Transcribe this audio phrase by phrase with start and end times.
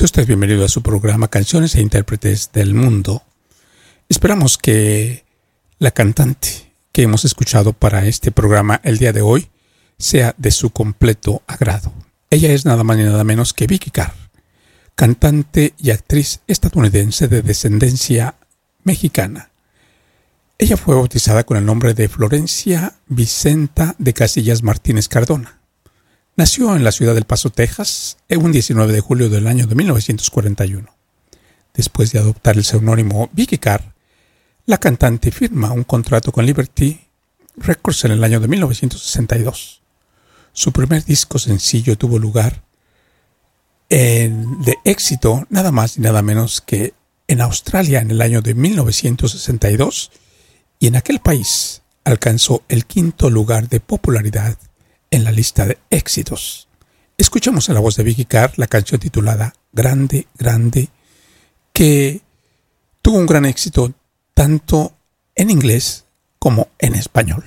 [0.00, 3.22] Sea usted bienvenido a su programa Canciones e Intérpretes del Mundo.
[4.08, 5.26] Esperamos que
[5.78, 9.50] la cantante que hemos escuchado para este programa el día de hoy
[9.98, 11.92] sea de su completo agrado.
[12.30, 14.14] Ella es nada más ni nada menos que Vicky Carr,
[14.94, 18.36] cantante y actriz estadounidense de descendencia
[18.84, 19.50] mexicana.
[20.56, 25.59] Ella fue bautizada con el nombre de Florencia Vicenta de Casillas Martínez Cardona.
[26.36, 30.88] Nació en la ciudad del Paso, Texas, un 19 de julio del año de 1941.
[31.74, 33.94] Después de adoptar el seudónimo Vicky Carr,
[34.66, 37.00] la cantante firma un contrato con Liberty
[37.56, 39.82] Records en el año de 1962.
[40.52, 42.62] Su primer disco sencillo tuvo lugar
[43.88, 46.94] en, de éxito nada más y nada menos que
[47.28, 50.10] en Australia en el año de 1962
[50.78, 54.56] y en aquel país alcanzó el quinto lugar de popularidad
[55.10, 56.68] en la lista de éxitos.
[57.18, 60.88] Escuchamos a la voz de Vicky Carr la canción titulada Grande, Grande,
[61.72, 62.22] que
[63.02, 63.92] tuvo un gran éxito
[64.34, 64.94] tanto
[65.34, 66.06] en inglés
[66.38, 67.44] como en español.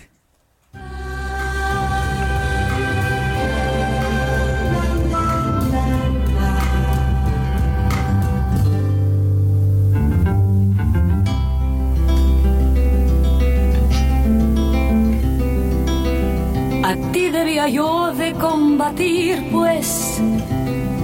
[17.67, 20.21] Yo de combatir, pues,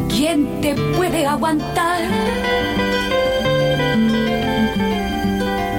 [0.09, 2.02] ¿quién te puede aguantar?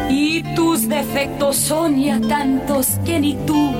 [0.08, 3.72] Y tus defectos son ya tantos que ni tú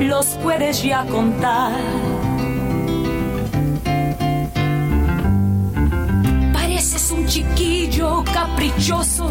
[0.00, 1.72] los puedes ya contar.
[6.52, 9.30] Pareces un chiquillo caprichoso,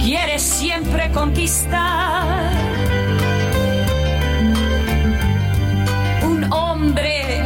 [0.00, 2.73] quieres siempre conquistar.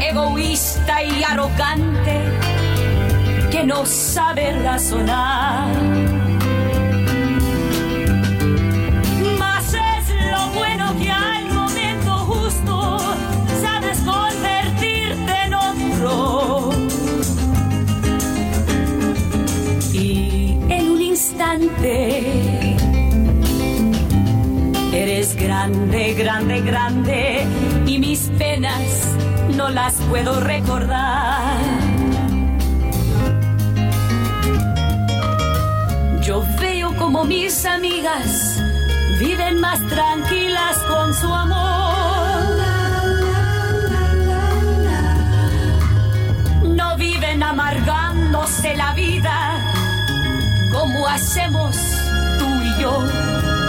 [0.01, 2.23] Egoísta y arrogante
[3.51, 5.69] que no sabe razonar.
[9.39, 12.99] Mas es lo bueno que al momento justo
[13.63, 16.71] sabes convertirte en otro.
[19.93, 22.77] Y en un instante
[24.93, 27.47] Eres grande, grande, grande
[27.87, 29.18] y mis penas
[29.59, 31.59] no las puedo recordar.
[36.23, 38.63] Yo veo como mis amigas
[39.19, 42.47] viven más tranquilas con su amor.
[46.63, 49.37] No viven amargándose la vida
[50.73, 51.77] como hacemos
[52.39, 53.68] tú y yo.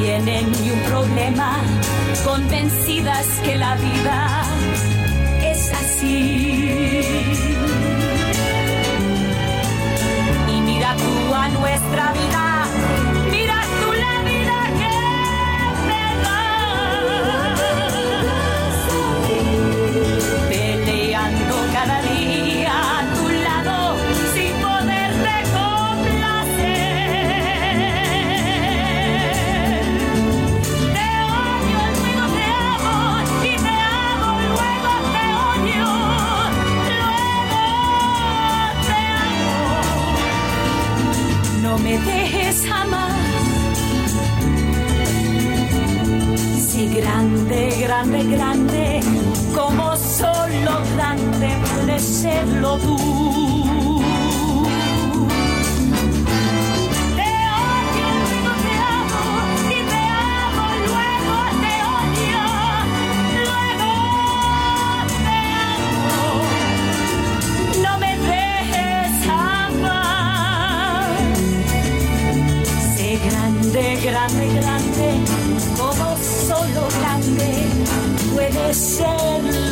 [0.00, 1.60] Tienen ni un problema,
[2.24, 4.42] convencidas que la vida
[5.42, 7.34] es así.
[10.54, 12.47] Y mira tú a nuestra vida,
[74.28, 75.24] grande, grande,
[75.76, 76.16] como
[76.46, 77.68] solo grande
[78.34, 79.67] puede serlo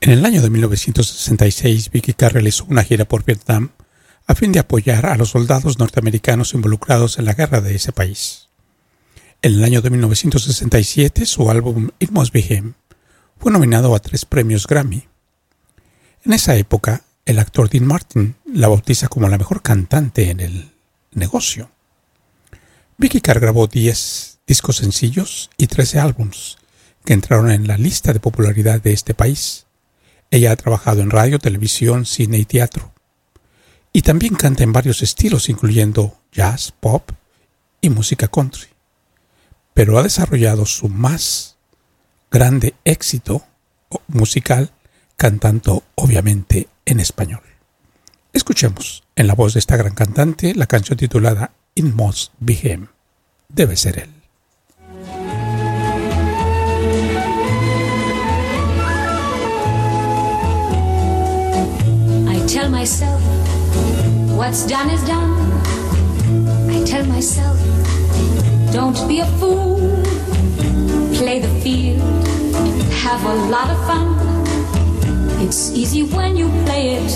[0.00, 3.70] En el año de 1966, Vicky Carr realizó una gira por Vietnam
[4.28, 8.48] a fin de apoyar a los soldados norteamericanos involucrados en la guerra de ese país.
[9.42, 12.74] En el año de 1967, su álbum It Must Be Him
[13.38, 15.08] fue nominado a tres premios Grammy.
[16.24, 20.70] En esa época, el actor Dean Martin la bautiza como la mejor cantante en el
[21.12, 21.70] negocio.
[22.98, 26.58] Vicky Carr grabó 10 discos sencillos y 13 álbums
[27.04, 29.67] que entraron en la lista de popularidad de este país.
[30.30, 32.92] Ella ha trabajado en radio, televisión, cine y teatro.
[33.92, 37.10] Y también canta en varios estilos, incluyendo jazz, pop
[37.80, 38.68] y música country.
[39.74, 41.56] Pero ha desarrollado su más
[42.30, 43.44] grande éxito
[44.08, 44.72] musical
[45.16, 47.42] cantando obviamente en español.
[48.32, 52.88] Escuchemos en la voz de esta gran cantante la canción titulada It Must Be Him.
[53.48, 54.17] Debe ser él.
[62.48, 63.20] Tell myself
[64.38, 65.36] what's done is done.
[66.70, 67.58] I tell myself,
[68.72, 69.76] don't be a fool.
[71.18, 72.00] Play the field,
[73.04, 74.16] have a lot of fun.
[75.42, 77.12] It's easy when you play it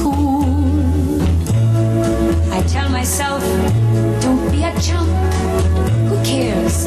[0.00, 0.46] cool.
[2.50, 3.42] I tell myself,
[4.22, 5.10] don't be a chump.
[6.08, 6.86] Who cares?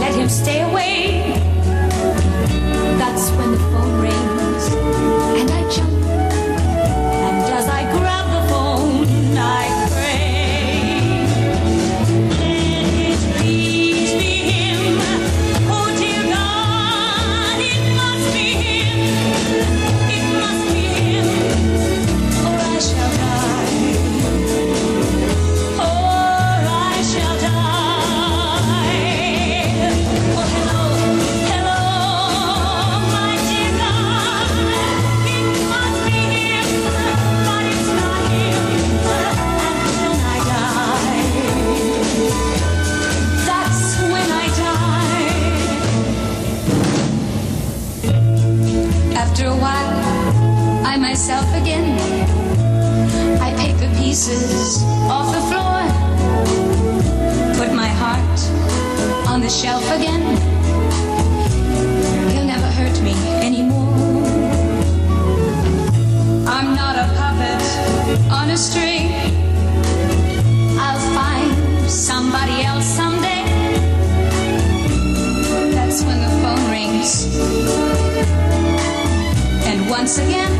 [0.00, 1.23] Let him stay away.
[80.04, 80.53] Once again,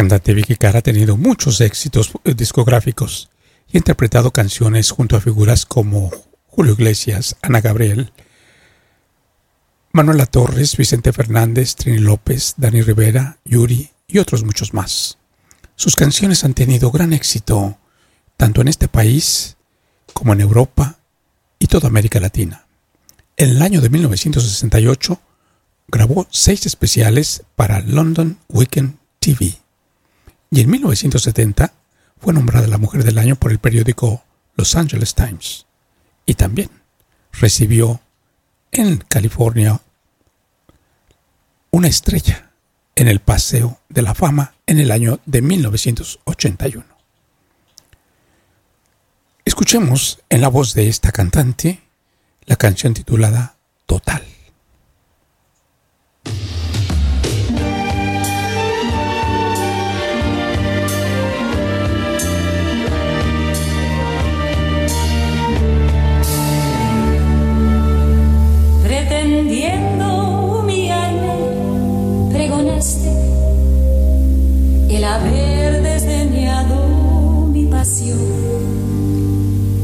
[0.00, 3.28] cantante Vicky Carr ha tenido muchos éxitos eh, discográficos
[3.70, 6.10] y ha interpretado canciones junto a figuras como
[6.46, 8.10] Julio Iglesias, Ana Gabriel,
[9.92, 15.18] Manuela Torres, Vicente Fernández, Trini López, Dani Rivera, Yuri y otros muchos más.
[15.76, 17.76] Sus canciones han tenido gran éxito
[18.38, 19.58] tanto en este país
[20.14, 20.96] como en Europa
[21.58, 22.64] y toda América Latina.
[23.36, 25.20] En el año de 1968
[25.88, 29.60] grabó seis especiales para London Weekend TV
[30.50, 31.72] y en 1970
[32.18, 34.24] fue nombrada la Mujer del Año por el periódico
[34.56, 35.66] Los Angeles Times
[36.26, 36.70] y también
[37.32, 38.00] recibió
[38.72, 39.80] en California
[41.70, 42.50] una estrella
[42.96, 46.84] en el Paseo de la Fama en el año de 1981.
[49.44, 51.80] Escuchemos en la voz de esta cantante
[52.44, 54.19] la canción titulada Total.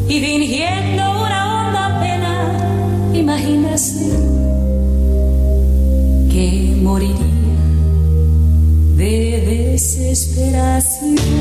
[0.08, 4.10] Y fingiendo una honda pena, imaginaste
[6.30, 7.14] que moriría
[8.96, 11.35] de desesperación.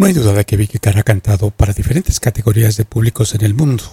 [0.00, 3.44] No hay duda de que Vicky Carr ha cantado para diferentes categorías de públicos en
[3.44, 3.84] el mundo,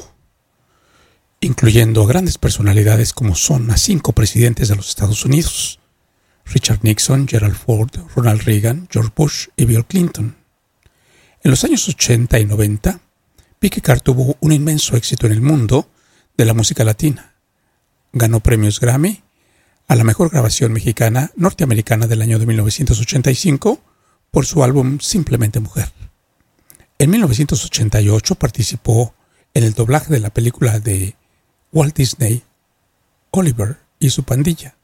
[1.41, 5.81] incluyendo grandes personalidades como son a cinco presidentes de los Estados Unidos,
[6.45, 10.37] Richard Nixon, Gerald Ford, Ronald Reagan, George Bush y Bill Clinton.
[11.43, 13.01] En los años 80 y 90,
[13.59, 15.89] Vicky Carr tuvo un inmenso éxito en el mundo
[16.37, 17.33] de la música latina.
[18.13, 19.23] Ganó premios Grammy
[19.89, 23.81] a la mejor grabación mexicana norteamericana del año de 1985
[24.37, 25.91] por su álbum Simplemente Mujer.
[26.99, 29.15] En 1988 participó
[29.55, 31.15] en el doblaje de la película de
[31.71, 32.43] Walt Disney,
[33.31, 34.75] Oliver y su pandilla,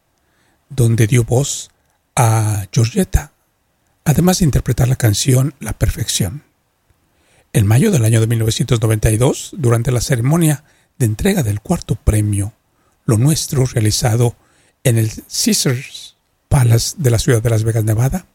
[0.70, 1.70] donde dio voz
[2.16, 3.34] a Georgetta,
[4.06, 6.42] además de interpretar la canción La Perfección.
[7.54, 10.64] En mayo del año de 1992, durante la ceremonia
[10.98, 12.54] de entrega del cuarto premio
[13.06, 14.36] Lo Nuestro realizado
[14.84, 16.16] en el Caesars
[16.50, 18.26] Palace de la ciudad de Las Vegas, Nevada,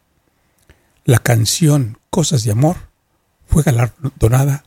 [1.05, 2.77] la canción Cosas de Amor
[3.47, 4.65] fue galardonada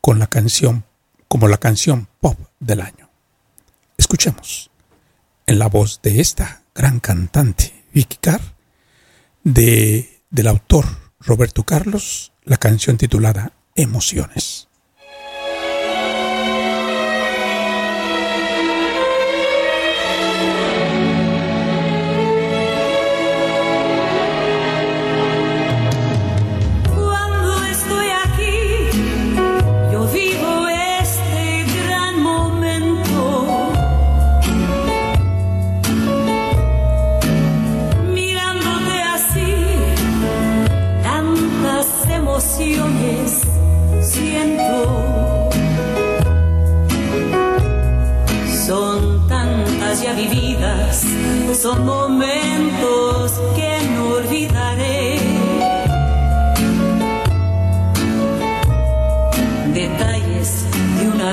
[0.00, 0.84] con la canción
[1.28, 3.10] como la canción pop del año.
[3.96, 4.70] Escuchemos
[5.46, 8.40] en la voz de esta gran cantante Vicky Carr
[9.44, 10.86] de, del autor
[11.20, 14.69] Roberto Carlos la canción titulada Emociones.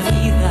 [0.02, 0.47] Vida,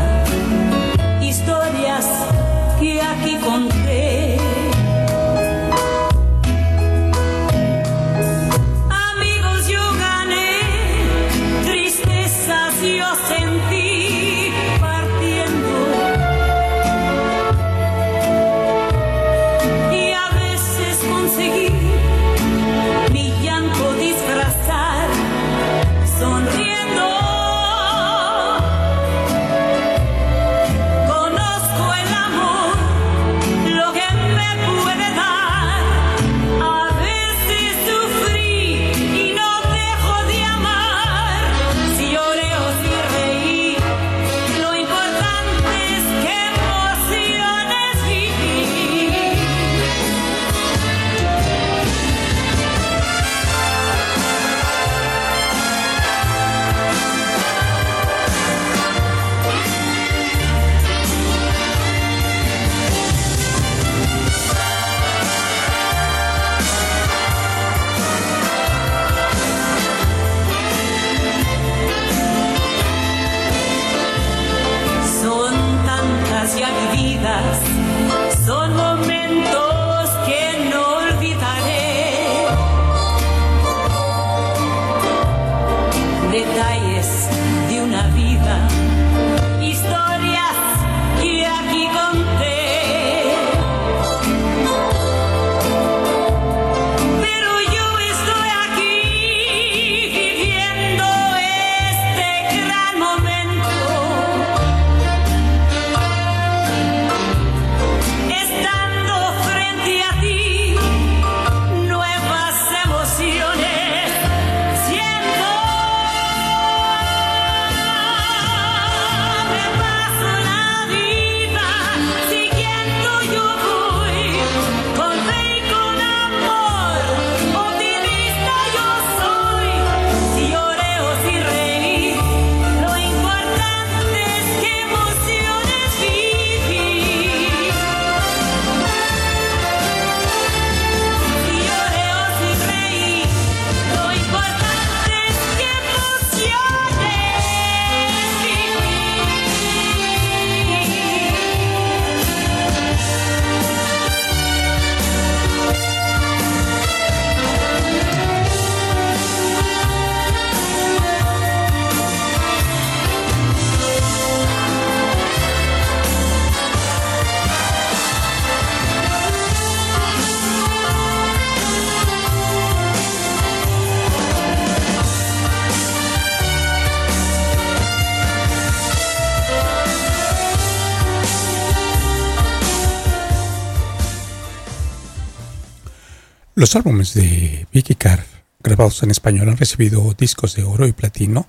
[186.58, 188.24] Los álbumes de Vicky Carr,
[188.60, 191.46] grabados en español, han recibido discos de oro y platino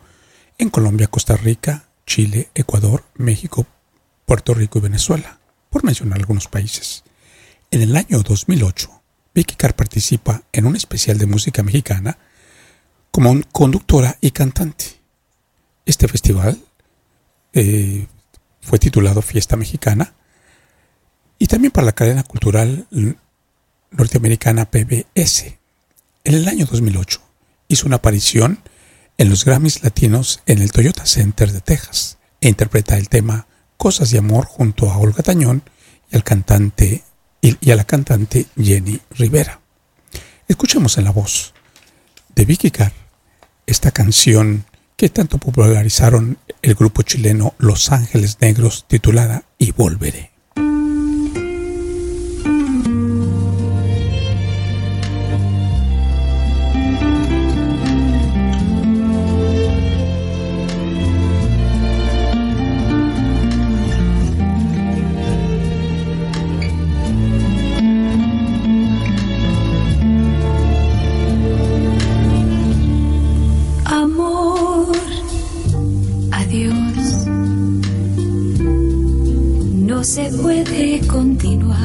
[0.57, 3.65] en Colombia, Costa Rica, Chile, Ecuador, México,
[4.25, 5.39] Puerto Rico y Venezuela,
[5.69, 7.05] por mencionar algunos países.
[7.71, 9.01] En el año 2008,
[9.33, 12.17] Vicky Carr participa en un especial de música mexicana
[13.09, 14.99] como conductora y cantante.
[15.85, 16.61] Este festival
[17.53, 18.07] eh,
[18.59, 20.13] fue titulado Fiesta Mexicana
[21.39, 22.87] y también para la cadena cultural
[23.91, 25.57] norteamericana PBS.
[26.23, 27.21] En el año 2008
[27.67, 28.59] hizo una aparición
[29.17, 33.47] en los Grammys Latinos en el Toyota Center de Texas e interpreta el tema
[33.77, 35.63] Cosas de Amor junto a Olga Tañón
[36.11, 37.03] y al cantante
[37.41, 39.61] y, a la cantante Jenny Rivera.
[40.47, 41.53] Escuchemos en la voz
[42.35, 42.93] de Vicky Carr
[43.65, 50.36] esta canción que tanto popularizaron el grupo chileno Los Ángeles Negros titulada Y Volveré.
[79.97, 81.81] No se puede continuar.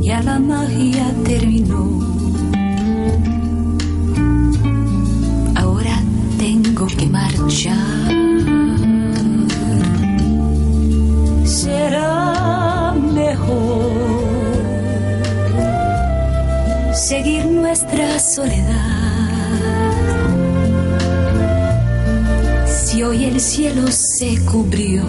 [0.00, 2.00] Ya la magia terminó.
[5.54, 6.02] Ahora
[6.36, 8.10] tengo que marchar.
[11.44, 13.92] Será mejor
[16.92, 19.00] seguir nuestra soledad.
[22.66, 23.86] Si hoy el cielo
[24.44, 25.02] cubrió,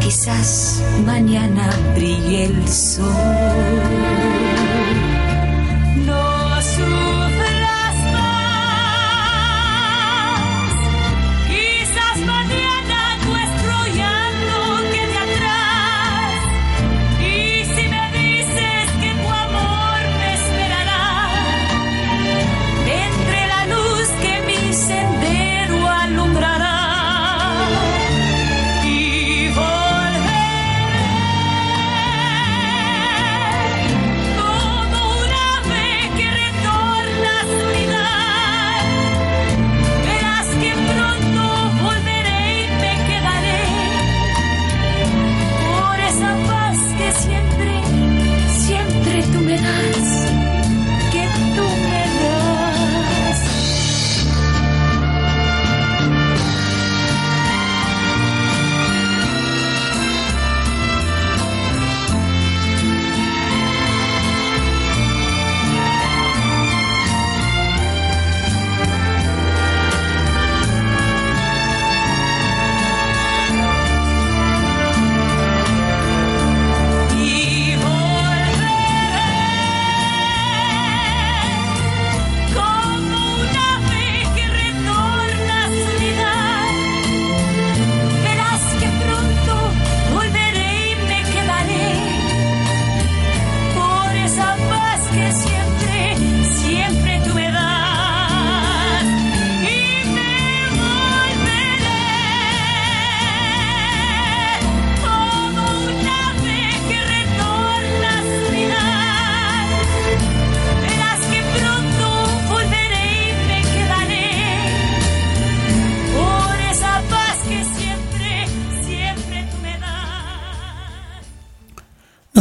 [0.00, 3.04] quizás mañana brille el sol.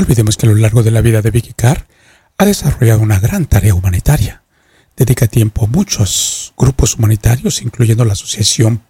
[0.10, 1.86] Olvidemos que a lo largo de la vida de Vicky Carr
[2.40, 4.42] ha desarrollado una gran tarea humanitaria.
[4.98, 8.82] Dedica tiempo a muchos grupos humanitarios, incluyendo la Asociación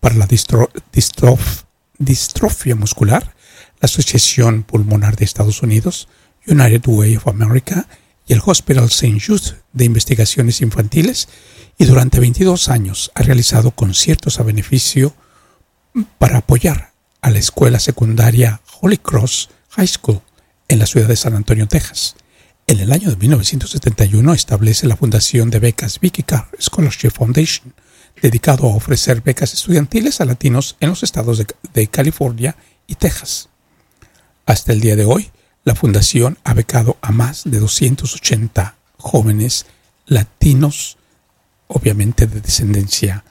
[0.00, 1.66] para la Distro- Distrof-
[1.98, 3.36] Distrofia Muscular,
[3.80, 6.08] la Asociación Pulmonar de Estados Unidos,
[6.48, 7.86] United Way of America
[8.26, 9.20] y el Hospital St.
[9.24, 11.28] Jude de Investigaciones Infantiles,
[11.78, 15.14] y durante 22 años ha realizado conciertos a beneficio
[16.18, 20.22] para apoyar a la escuela secundaria Holy Cross High School
[20.68, 22.16] en la ciudad de San Antonio, Texas.
[22.66, 27.74] En el año de 1971 establece la fundación de becas Vicky Carr Scholarship Foundation,
[28.20, 33.48] dedicado a ofrecer becas estudiantiles a latinos en los estados de, de California y Texas.
[34.46, 35.30] Hasta el día de hoy,
[35.64, 39.66] la fundación ha becado a más de 280 jóvenes
[40.06, 40.98] latinos,
[41.66, 43.24] obviamente de descendencia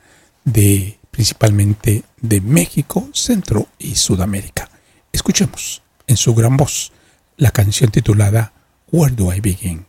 [0.43, 4.69] de principalmente de México, Centro y Sudamérica.
[5.13, 6.91] Escuchemos en su gran voz
[7.37, 8.51] la canción titulada
[8.91, 9.85] Where Do I Begin?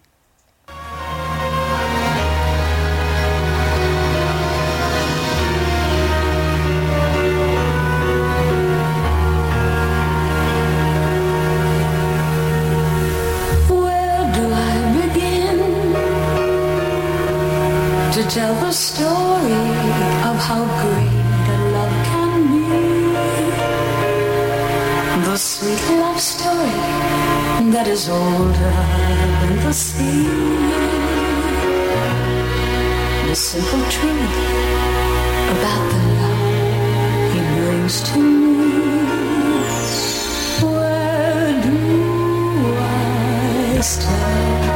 [18.12, 19.52] To tell the story
[20.24, 22.64] of how great a love can be?
[25.26, 26.95] The sweet love story
[27.72, 28.72] that is older
[29.40, 30.26] than the sea.
[33.28, 34.36] The simple truth
[35.54, 38.70] about the love he brings to me.
[40.62, 41.78] Where do
[42.78, 44.66] I start?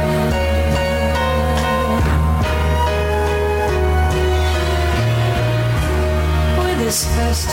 [6.63, 7.49] With his first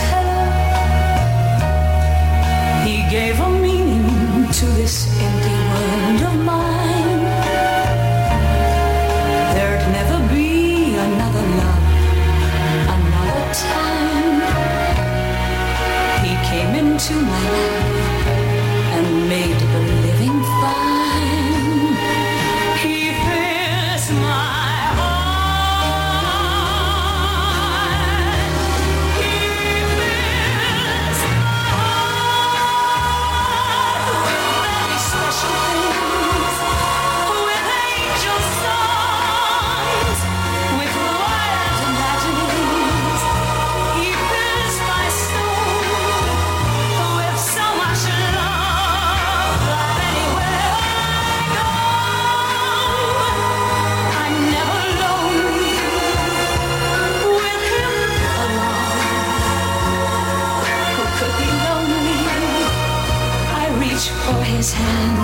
[64.73, 65.19] hand.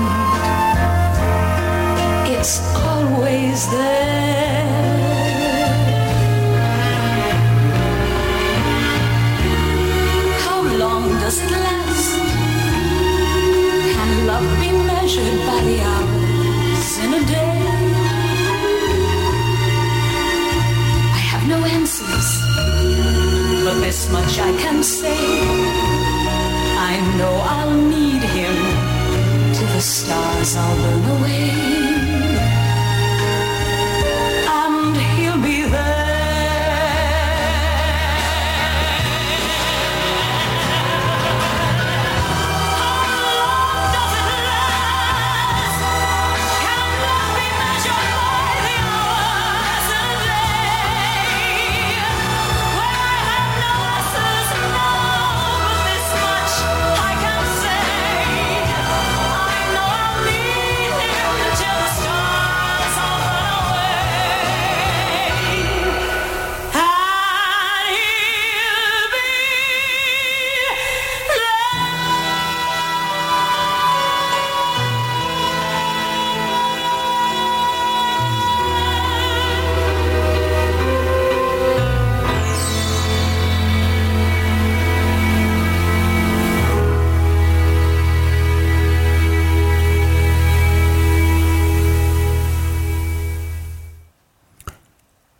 [2.28, 4.05] It's always there.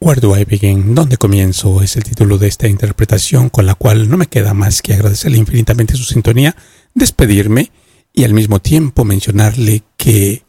[0.06, 0.46] Where do I?
[0.94, 1.82] ¿Dónde comienzo?
[1.82, 5.40] Es el título de esta interpretación con la cual no me queda más que agradecerle
[5.40, 6.56] infinitamente su sintonía,
[6.94, 7.72] despedirme
[8.14, 10.44] y al mismo tiempo mencionarle que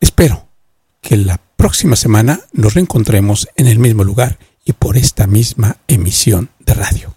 [0.00, 0.48] espero
[1.00, 6.50] que la próxima semana nos reencontremos en el mismo lugar y por esta misma emisión
[6.58, 7.14] de radio.